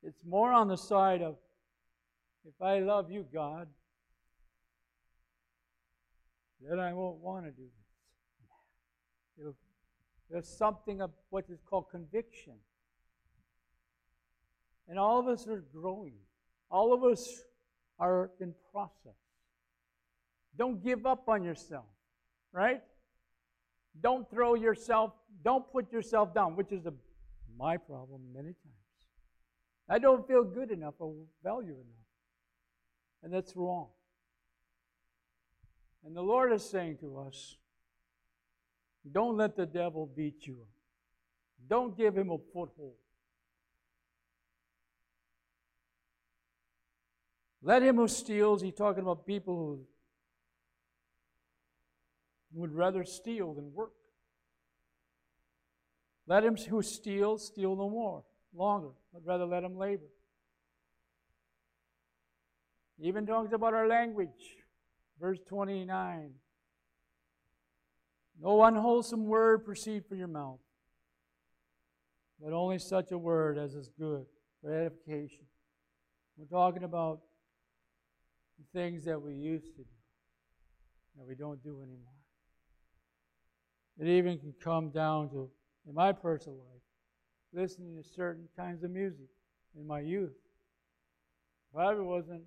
[0.01, 1.35] It's more on the side of,
[2.45, 3.67] if I love you, God,
[6.59, 8.49] then I won't want to do this.
[9.39, 9.55] It'll,
[10.29, 12.53] there's something of what is called conviction.
[14.87, 16.15] And all of us are growing.
[16.71, 17.43] All of us
[17.99, 19.13] are in process.
[20.57, 21.85] Don't give up on yourself,
[22.51, 22.81] right?
[24.01, 25.11] Don't throw yourself,
[25.43, 26.85] don't put yourself down, which is
[27.57, 28.83] my problem many times.
[29.89, 32.07] I don't feel good enough or value enough.
[33.21, 33.87] And that's wrong.
[36.05, 37.57] And the Lord is saying to us,
[39.09, 40.57] don't let the devil beat you.
[41.67, 42.95] Don't give him a foothold.
[47.61, 49.85] Let him who steals, he's talking about people who
[52.53, 53.93] would rather steal than work.
[56.27, 60.05] Let him who steals steal no more, longer, but rather let him labor.
[62.99, 64.29] He even talks about our language.
[65.19, 66.31] Verse 29
[68.41, 70.59] No unwholesome word proceed from your mouth,
[72.41, 74.25] but only such a word as is good
[74.61, 75.45] for edification.
[76.37, 77.19] We're talking about
[78.57, 79.89] the things that we used to do
[81.17, 82.22] that we don't do anymore.
[83.99, 85.49] It even can come down to,
[85.87, 86.81] in my personal life,
[87.53, 89.27] listening to certain kinds of music
[89.77, 90.33] in my youth.
[91.73, 92.43] Probably wasn't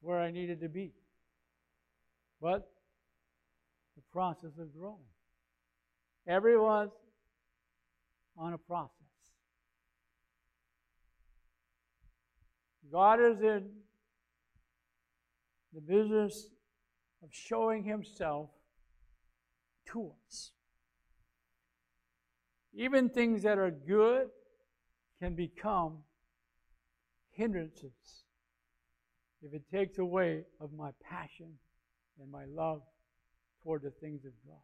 [0.00, 0.92] where I needed to be.
[2.40, 2.70] But
[3.96, 4.98] the process of growing.
[6.26, 6.92] Everyone's
[8.36, 8.92] on a process.
[12.90, 13.68] God is in
[15.74, 16.48] the business
[17.22, 18.50] of showing Himself
[19.92, 20.52] to us.
[22.74, 24.28] Even things that are good
[25.20, 25.98] can become
[27.30, 28.24] hindrances
[29.42, 31.52] if it takes away of my passion
[32.20, 32.82] and my love
[33.62, 34.56] toward the things of God.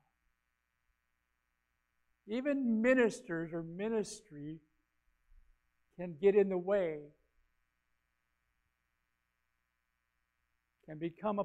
[2.27, 4.59] Even ministers or ministry
[5.99, 6.99] can get in the way,
[10.87, 11.45] can become a,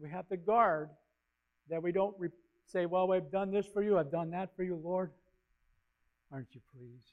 [0.00, 0.88] we have to guard
[1.68, 2.18] that we don't
[2.68, 5.10] say, Well, I've done this for you, I've done that for you, Lord.
[6.32, 7.12] Aren't you pleased?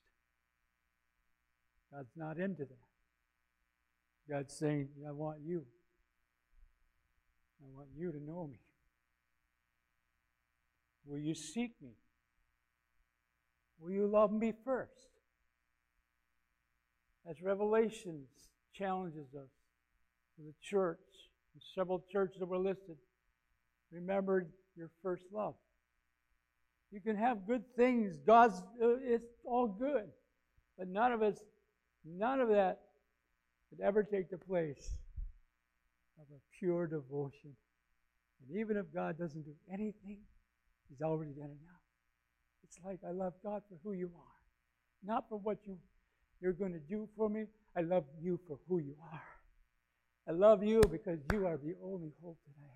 [1.93, 4.29] God's not into that.
[4.29, 5.65] God's saying, I want you.
[7.61, 8.59] I want you to know me.
[11.05, 11.91] Will you seek me?
[13.79, 14.91] Will you love me first?
[17.29, 18.27] As Revelations
[18.73, 19.49] challenges us
[20.37, 20.99] the church,
[21.55, 22.97] the several churches that were listed,
[23.91, 25.55] remember your first love.
[26.91, 28.19] You can have good things.
[28.25, 30.07] God's uh, it's all good,
[30.77, 31.37] but none of us,
[32.05, 32.79] none of that
[33.69, 34.89] could ever take the place
[36.19, 37.55] of a pure devotion.
[38.47, 40.19] And even if God doesn't do anything,
[40.89, 41.81] He's already done enough.
[42.63, 45.77] It's like I love God for who you are, not for what you,
[46.41, 47.45] you're going to do for me.
[47.75, 49.21] I love you for who you are.
[50.27, 52.74] I love you because you are the only hope that I have.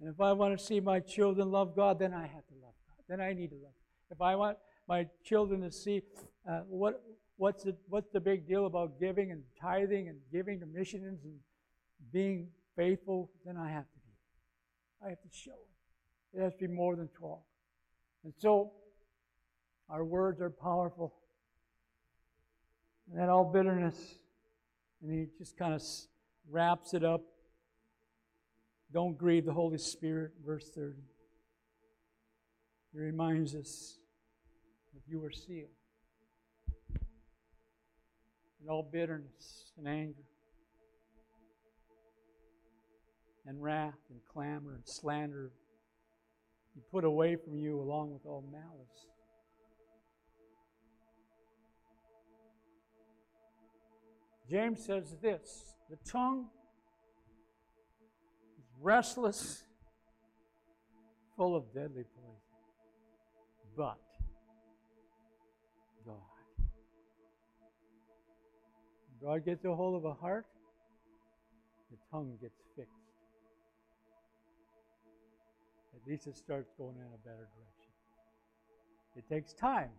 [0.00, 2.74] And if I want to see my children love God, then I have to love
[2.86, 3.04] God.
[3.08, 3.72] Then I need to love.
[4.10, 6.02] If I want my children to see
[6.48, 7.02] uh, what
[7.38, 11.38] what's the what's the big deal about giving and tithing and giving to missions and
[12.12, 15.06] being faithful, then I have to be.
[15.06, 16.38] I have to show it.
[16.38, 17.42] It has to be more than talk.
[18.24, 18.72] And so,
[19.88, 21.14] our words are powerful.
[23.10, 23.96] And that all bitterness,
[25.02, 25.82] and he just kind of
[26.50, 27.22] wraps it up.
[28.96, 30.94] Don't grieve the Holy Spirit, verse 30.
[32.94, 33.98] He reminds us
[34.94, 35.68] that you are sealed.
[38.58, 40.24] And all bitterness and anger
[43.44, 45.50] and wrath and clamor and slander
[46.74, 49.08] be put away from you along with all malice.
[54.50, 56.46] James says this the tongue
[58.80, 59.64] restless,
[61.36, 62.40] full of deadly poison,
[63.76, 63.98] but
[66.04, 66.16] God.
[69.22, 70.46] God gets a hold of a heart,
[71.90, 72.90] the tongue gets fixed.
[75.94, 77.92] At least it starts going in a better direction.
[79.16, 79.90] It takes time,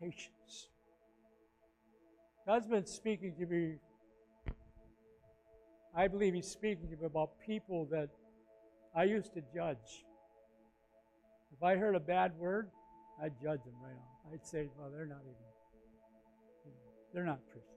[0.00, 0.68] patience.
[2.46, 3.74] God's been speaking to me.
[5.98, 8.08] I believe He's speaking about people that
[8.94, 10.04] I used to judge.
[11.52, 12.68] If I heard a bad word,
[13.20, 14.32] I'd judge them right on.
[14.32, 16.72] I'd say, well, they're not even,
[17.12, 17.74] they're not Christians.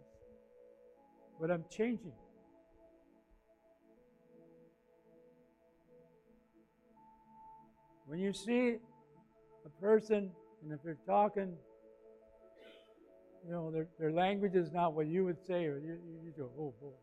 [1.39, 2.11] But I'm changing.
[8.05, 8.75] When you see
[9.65, 10.29] a person,
[10.61, 11.55] and if they're talking,
[13.43, 16.51] you know, their, their language is not what you would say, or you, you go,
[16.59, 16.93] oh boy.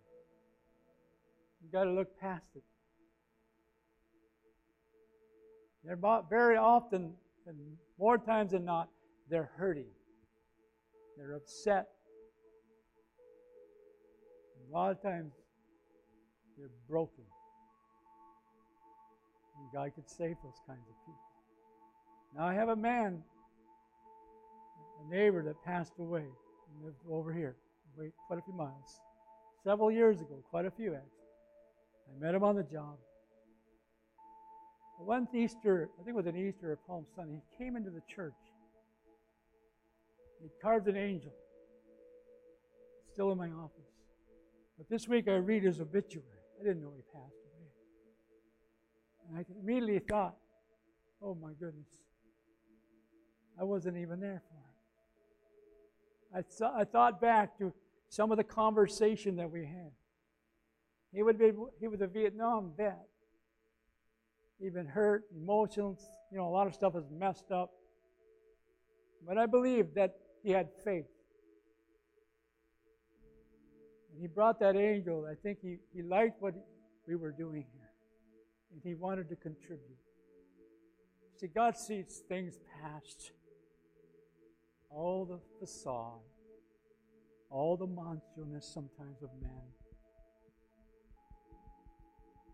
[1.62, 2.62] You've got to look past it.
[5.84, 7.14] They're very often,
[7.46, 7.56] and
[7.98, 8.88] more times than not,
[9.30, 9.88] they're hurting.
[11.16, 11.88] They're upset.
[14.70, 15.32] a lot of times,
[16.58, 17.24] they're broken.
[19.58, 21.20] And God could save those kinds of people.
[22.36, 23.22] Now, I have a man,
[25.06, 26.24] a neighbor that passed away,
[26.84, 27.56] lived over here,
[28.26, 29.00] quite a few miles,
[29.64, 31.17] several years ago, quite a few actually.
[32.08, 32.96] I met him on the job.
[34.98, 38.02] One Easter, I think it was an Easter or Palm Sunday, he came into the
[38.12, 38.34] church.
[40.42, 41.32] He carved an angel.
[43.12, 43.92] Still in my office.
[44.76, 46.26] But this week I read his obituary.
[46.60, 47.68] I didn't know he passed away.
[49.28, 50.36] And I immediately thought,
[51.22, 51.88] oh my goodness,
[53.60, 54.68] I wasn't even there for him.
[56.34, 57.72] I, th- I thought back to
[58.08, 59.90] some of the conversation that we had.
[61.12, 63.06] He would be he was a Vietnam vet.
[64.60, 66.00] He'd been hurt, emotions,
[66.32, 67.70] you know, a lot of stuff was messed up.
[69.26, 71.06] But I believe that he had faith.
[74.12, 75.26] And he brought that angel.
[75.30, 76.54] I think he, he liked what
[77.06, 77.90] we were doing here.
[78.72, 79.98] And he wanted to contribute.
[81.36, 83.32] See, God sees things past
[84.90, 86.20] all the facade,
[87.50, 89.77] all the monstrousness sometimes of men.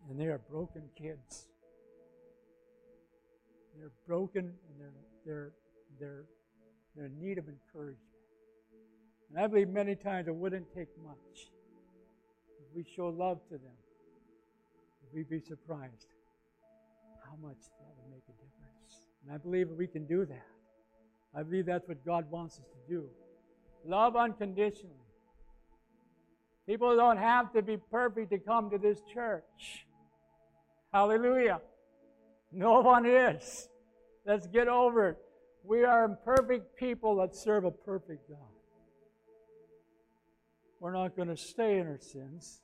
[0.08, 1.46] And they are broken kids.
[3.76, 4.92] They're broken and they're,
[5.24, 5.52] they're,
[5.98, 6.24] they're,
[6.94, 7.98] they're in need of encouragement.
[9.30, 11.50] And I believe many times it wouldn't take much
[12.60, 13.72] if we show love to them.
[15.12, 16.06] We'd be surprised
[17.24, 19.06] how much that would make a difference.
[19.22, 20.46] And I believe we can do that.
[21.36, 23.04] I believe that's what God wants us to do.
[23.84, 24.94] Love unconditionally.
[26.66, 29.86] People don't have to be perfect to come to this church.
[30.94, 31.60] Hallelujah.
[32.52, 33.68] No one is.
[34.24, 35.18] Let's get over it.
[35.64, 38.38] We are imperfect people that serve a perfect God.
[40.78, 42.60] We're not going to stay in our sins.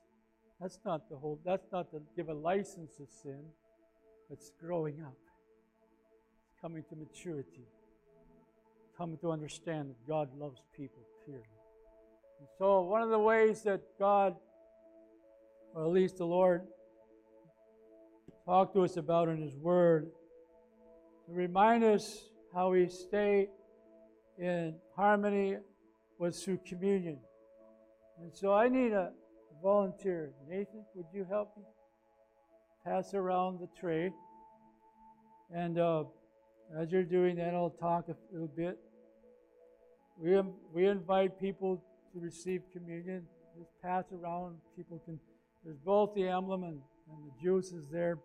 [0.61, 3.41] That's not the whole, that's not to give a license to sin.
[4.31, 5.16] It's growing up,
[6.62, 7.66] coming to maturity,
[8.97, 11.43] coming to understand that God loves people, period.
[12.39, 14.37] And so, one of the ways that God,
[15.74, 16.62] or at least the Lord,
[18.51, 20.11] talked to us about in His Word,
[21.28, 23.46] to remind us how we stay
[24.40, 25.55] in harmony
[26.18, 27.16] was through communion.
[28.20, 29.12] And so I need a
[29.62, 30.32] volunteer.
[30.48, 31.62] Nathan, would you help me?
[32.84, 34.11] Pass around the tray.
[35.55, 36.03] And uh,
[36.76, 38.80] as you're doing that, I'll talk a little bit.
[40.18, 40.36] We,
[40.74, 43.22] we invite people to receive communion.
[43.57, 44.57] Just pass around.
[44.76, 45.20] People can,
[45.64, 46.80] there's both the emblem and,
[47.12, 48.18] and the juice is there.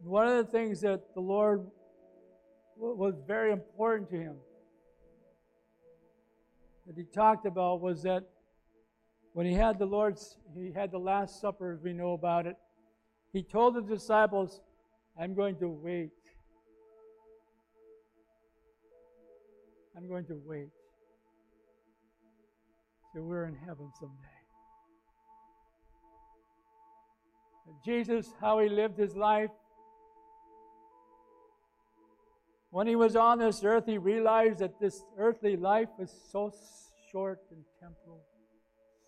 [0.00, 1.66] One of the things that the Lord
[2.76, 4.36] was very important to him
[6.86, 8.22] that he talked about was that
[9.32, 12.56] when he had the Lord's, he had the Last Supper, as we know about it,
[13.32, 14.60] he told the disciples,
[15.20, 16.10] I'm going to wait.
[19.96, 20.70] I'm going to wait
[23.12, 24.14] till we're in heaven someday.
[27.84, 29.50] Jesus, how he lived his life,
[32.70, 36.52] when he was on this earth, he realized that this earthly life was so
[37.10, 38.20] short and temporal,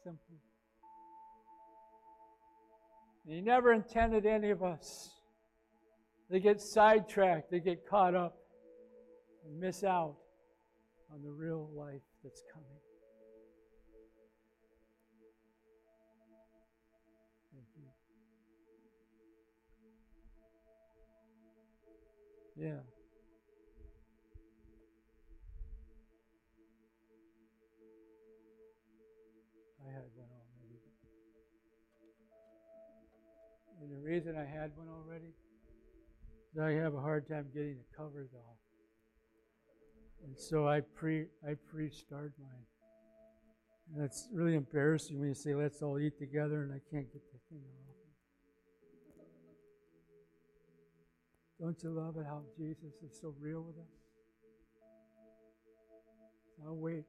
[0.03, 0.37] simple.
[3.27, 5.11] And he never intended any of us
[6.31, 8.39] to get sidetracked, to get caught up,
[9.45, 10.17] and miss out
[11.13, 12.67] on the real life that's coming.
[22.57, 22.81] Yeah.
[33.81, 35.33] And the reason I had one already
[36.53, 38.59] is I have a hard time getting the covers off.
[40.25, 42.67] And so I pre I pre-start mine.
[43.95, 47.23] And it's really embarrassing when you say let's all eat together and I can't get
[47.33, 47.91] the thing off.
[51.61, 53.93] Don't you love it how Jesus is so real with us?
[56.67, 57.05] I'll wait.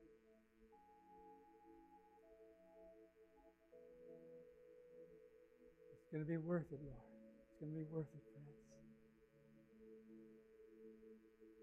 [6.11, 6.99] It's going to be worth it, Lord.
[7.47, 8.49] It's going to be worth it, friends.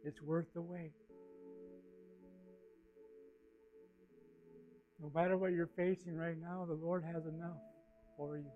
[0.05, 0.93] It's worth the wait.
[5.03, 7.59] No matter what you're facing right now, the Lord has enough
[8.17, 8.51] for you.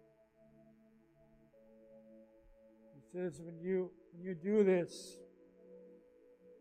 [2.95, 5.19] He says when you when you do this,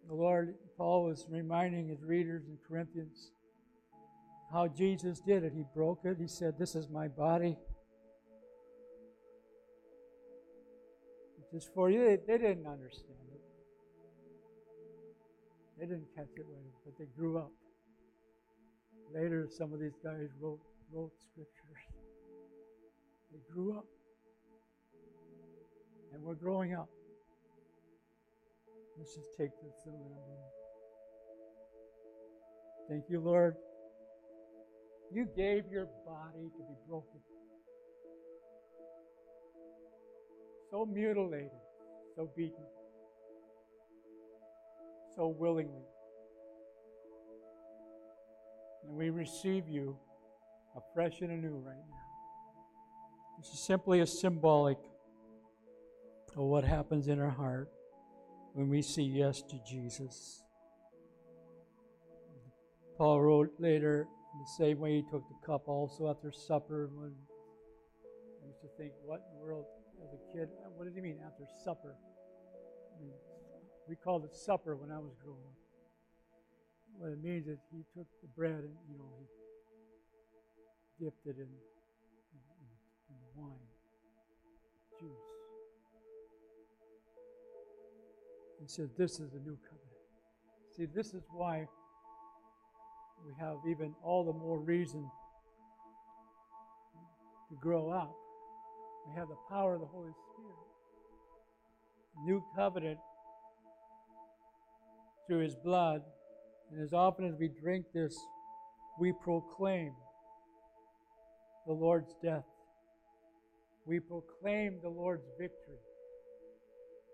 [0.09, 3.31] the Lord Paul was reminding his readers in Corinthians
[4.51, 5.53] how Jesus did it.
[5.55, 6.17] He broke it.
[6.19, 7.55] He said, This is my body
[11.51, 12.05] just for you.
[12.05, 13.41] They, they didn't understand it.
[15.79, 16.45] They didn't catch it
[16.85, 17.51] but they grew up.
[19.13, 20.59] Later, some of these guys wrote
[20.93, 21.83] wrote scriptures.
[23.31, 23.85] They grew up,
[26.13, 26.89] and we're growing up.
[28.97, 30.39] Let's just take this little emblem.
[32.89, 33.55] Thank you, Lord.
[35.13, 37.19] You gave your body to be broken.
[40.71, 41.51] So mutilated,
[42.15, 42.65] so beaten,
[45.15, 45.83] so willingly.
[48.83, 49.97] and we receive you
[50.75, 51.95] afresh and anew right now.
[53.39, 54.77] This is simply a symbolic
[56.35, 57.69] of what happens in our heart
[58.53, 60.43] when we say yes to Jesus.
[62.97, 66.89] Paul wrote later, in the same way he took the cup also after supper.
[66.93, 67.13] When
[68.43, 69.65] I used to think, what in the world,
[70.03, 71.95] as a kid, what did he mean after supper?
[72.95, 73.13] I mean,
[73.87, 75.57] we called it supper when I was growing up.
[76.97, 81.41] What it means is he took the bread and, you know, he dipped it in,
[81.41, 82.41] in,
[83.09, 83.67] in the wine,
[84.99, 85.09] juice.
[88.61, 89.81] He says, This is the new covenant.
[90.75, 91.67] See, this is why
[93.25, 95.09] we have even all the more reason
[97.49, 98.20] to grow up.
[99.07, 100.55] We have the power of the Holy Spirit.
[102.25, 102.99] New covenant
[105.27, 106.01] through his blood.
[106.71, 108.17] And as often as we drink this,
[108.99, 109.93] we proclaim
[111.65, 112.45] the Lord's death.
[113.85, 115.79] We proclaim the Lord's victory.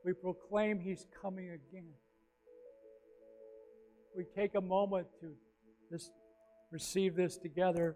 [0.03, 1.89] We proclaim he's coming again.
[4.15, 5.27] We take a moment to
[5.91, 6.11] just
[6.71, 7.95] receive this together.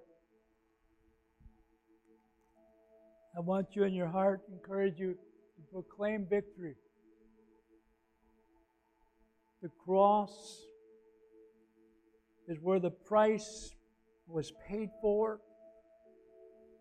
[3.36, 6.76] I want you in your heart, encourage you to proclaim victory.
[9.62, 10.66] The cross
[12.48, 13.74] is where the price
[14.28, 15.40] was paid for,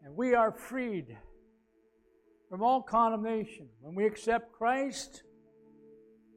[0.04, 1.16] and we are freed
[2.48, 3.68] from all condemnation.
[3.80, 5.22] When we accept Christ,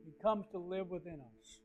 [0.05, 1.59] He comes to live within us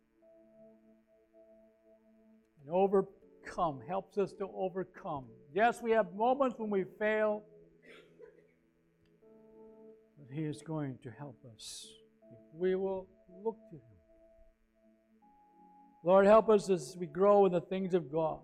[2.62, 5.24] and overcome, helps us to overcome.
[5.52, 7.42] Yes, we have moments when we fail,
[10.28, 11.86] but He is going to help us
[12.32, 13.06] if we will
[13.44, 13.82] look to Him.
[16.04, 18.40] Lord, help us as we grow in the things of God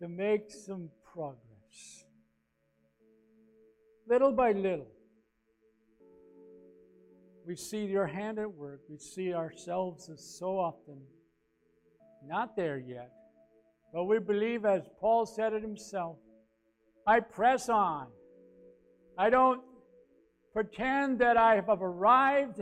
[0.00, 2.04] to make some progress.
[4.08, 4.88] Little by little,
[7.46, 8.80] we see your hand at work.
[8.88, 11.00] We see ourselves as so often
[12.24, 13.12] not there yet.
[13.92, 16.16] But we believe, as Paul said it himself,
[17.06, 18.08] I press on.
[19.18, 19.62] I don't
[20.52, 22.60] pretend that I have arrived.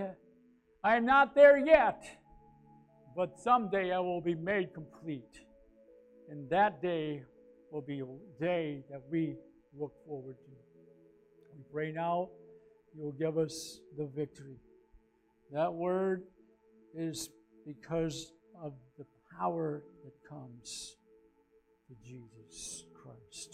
[0.82, 2.04] I am not there yet,
[3.16, 5.40] but someday I will be made complete.
[6.30, 7.22] And that day
[7.70, 8.06] will be a
[8.40, 9.36] day that we
[9.78, 10.50] look forward to.
[11.56, 12.28] We pray now
[12.96, 14.56] you will give us the victory.
[15.52, 16.22] That word
[16.96, 17.28] is
[17.66, 18.32] because
[18.62, 19.06] of the
[19.38, 20.96] power that comes
[21.88, 23.50] to Jesus Christ.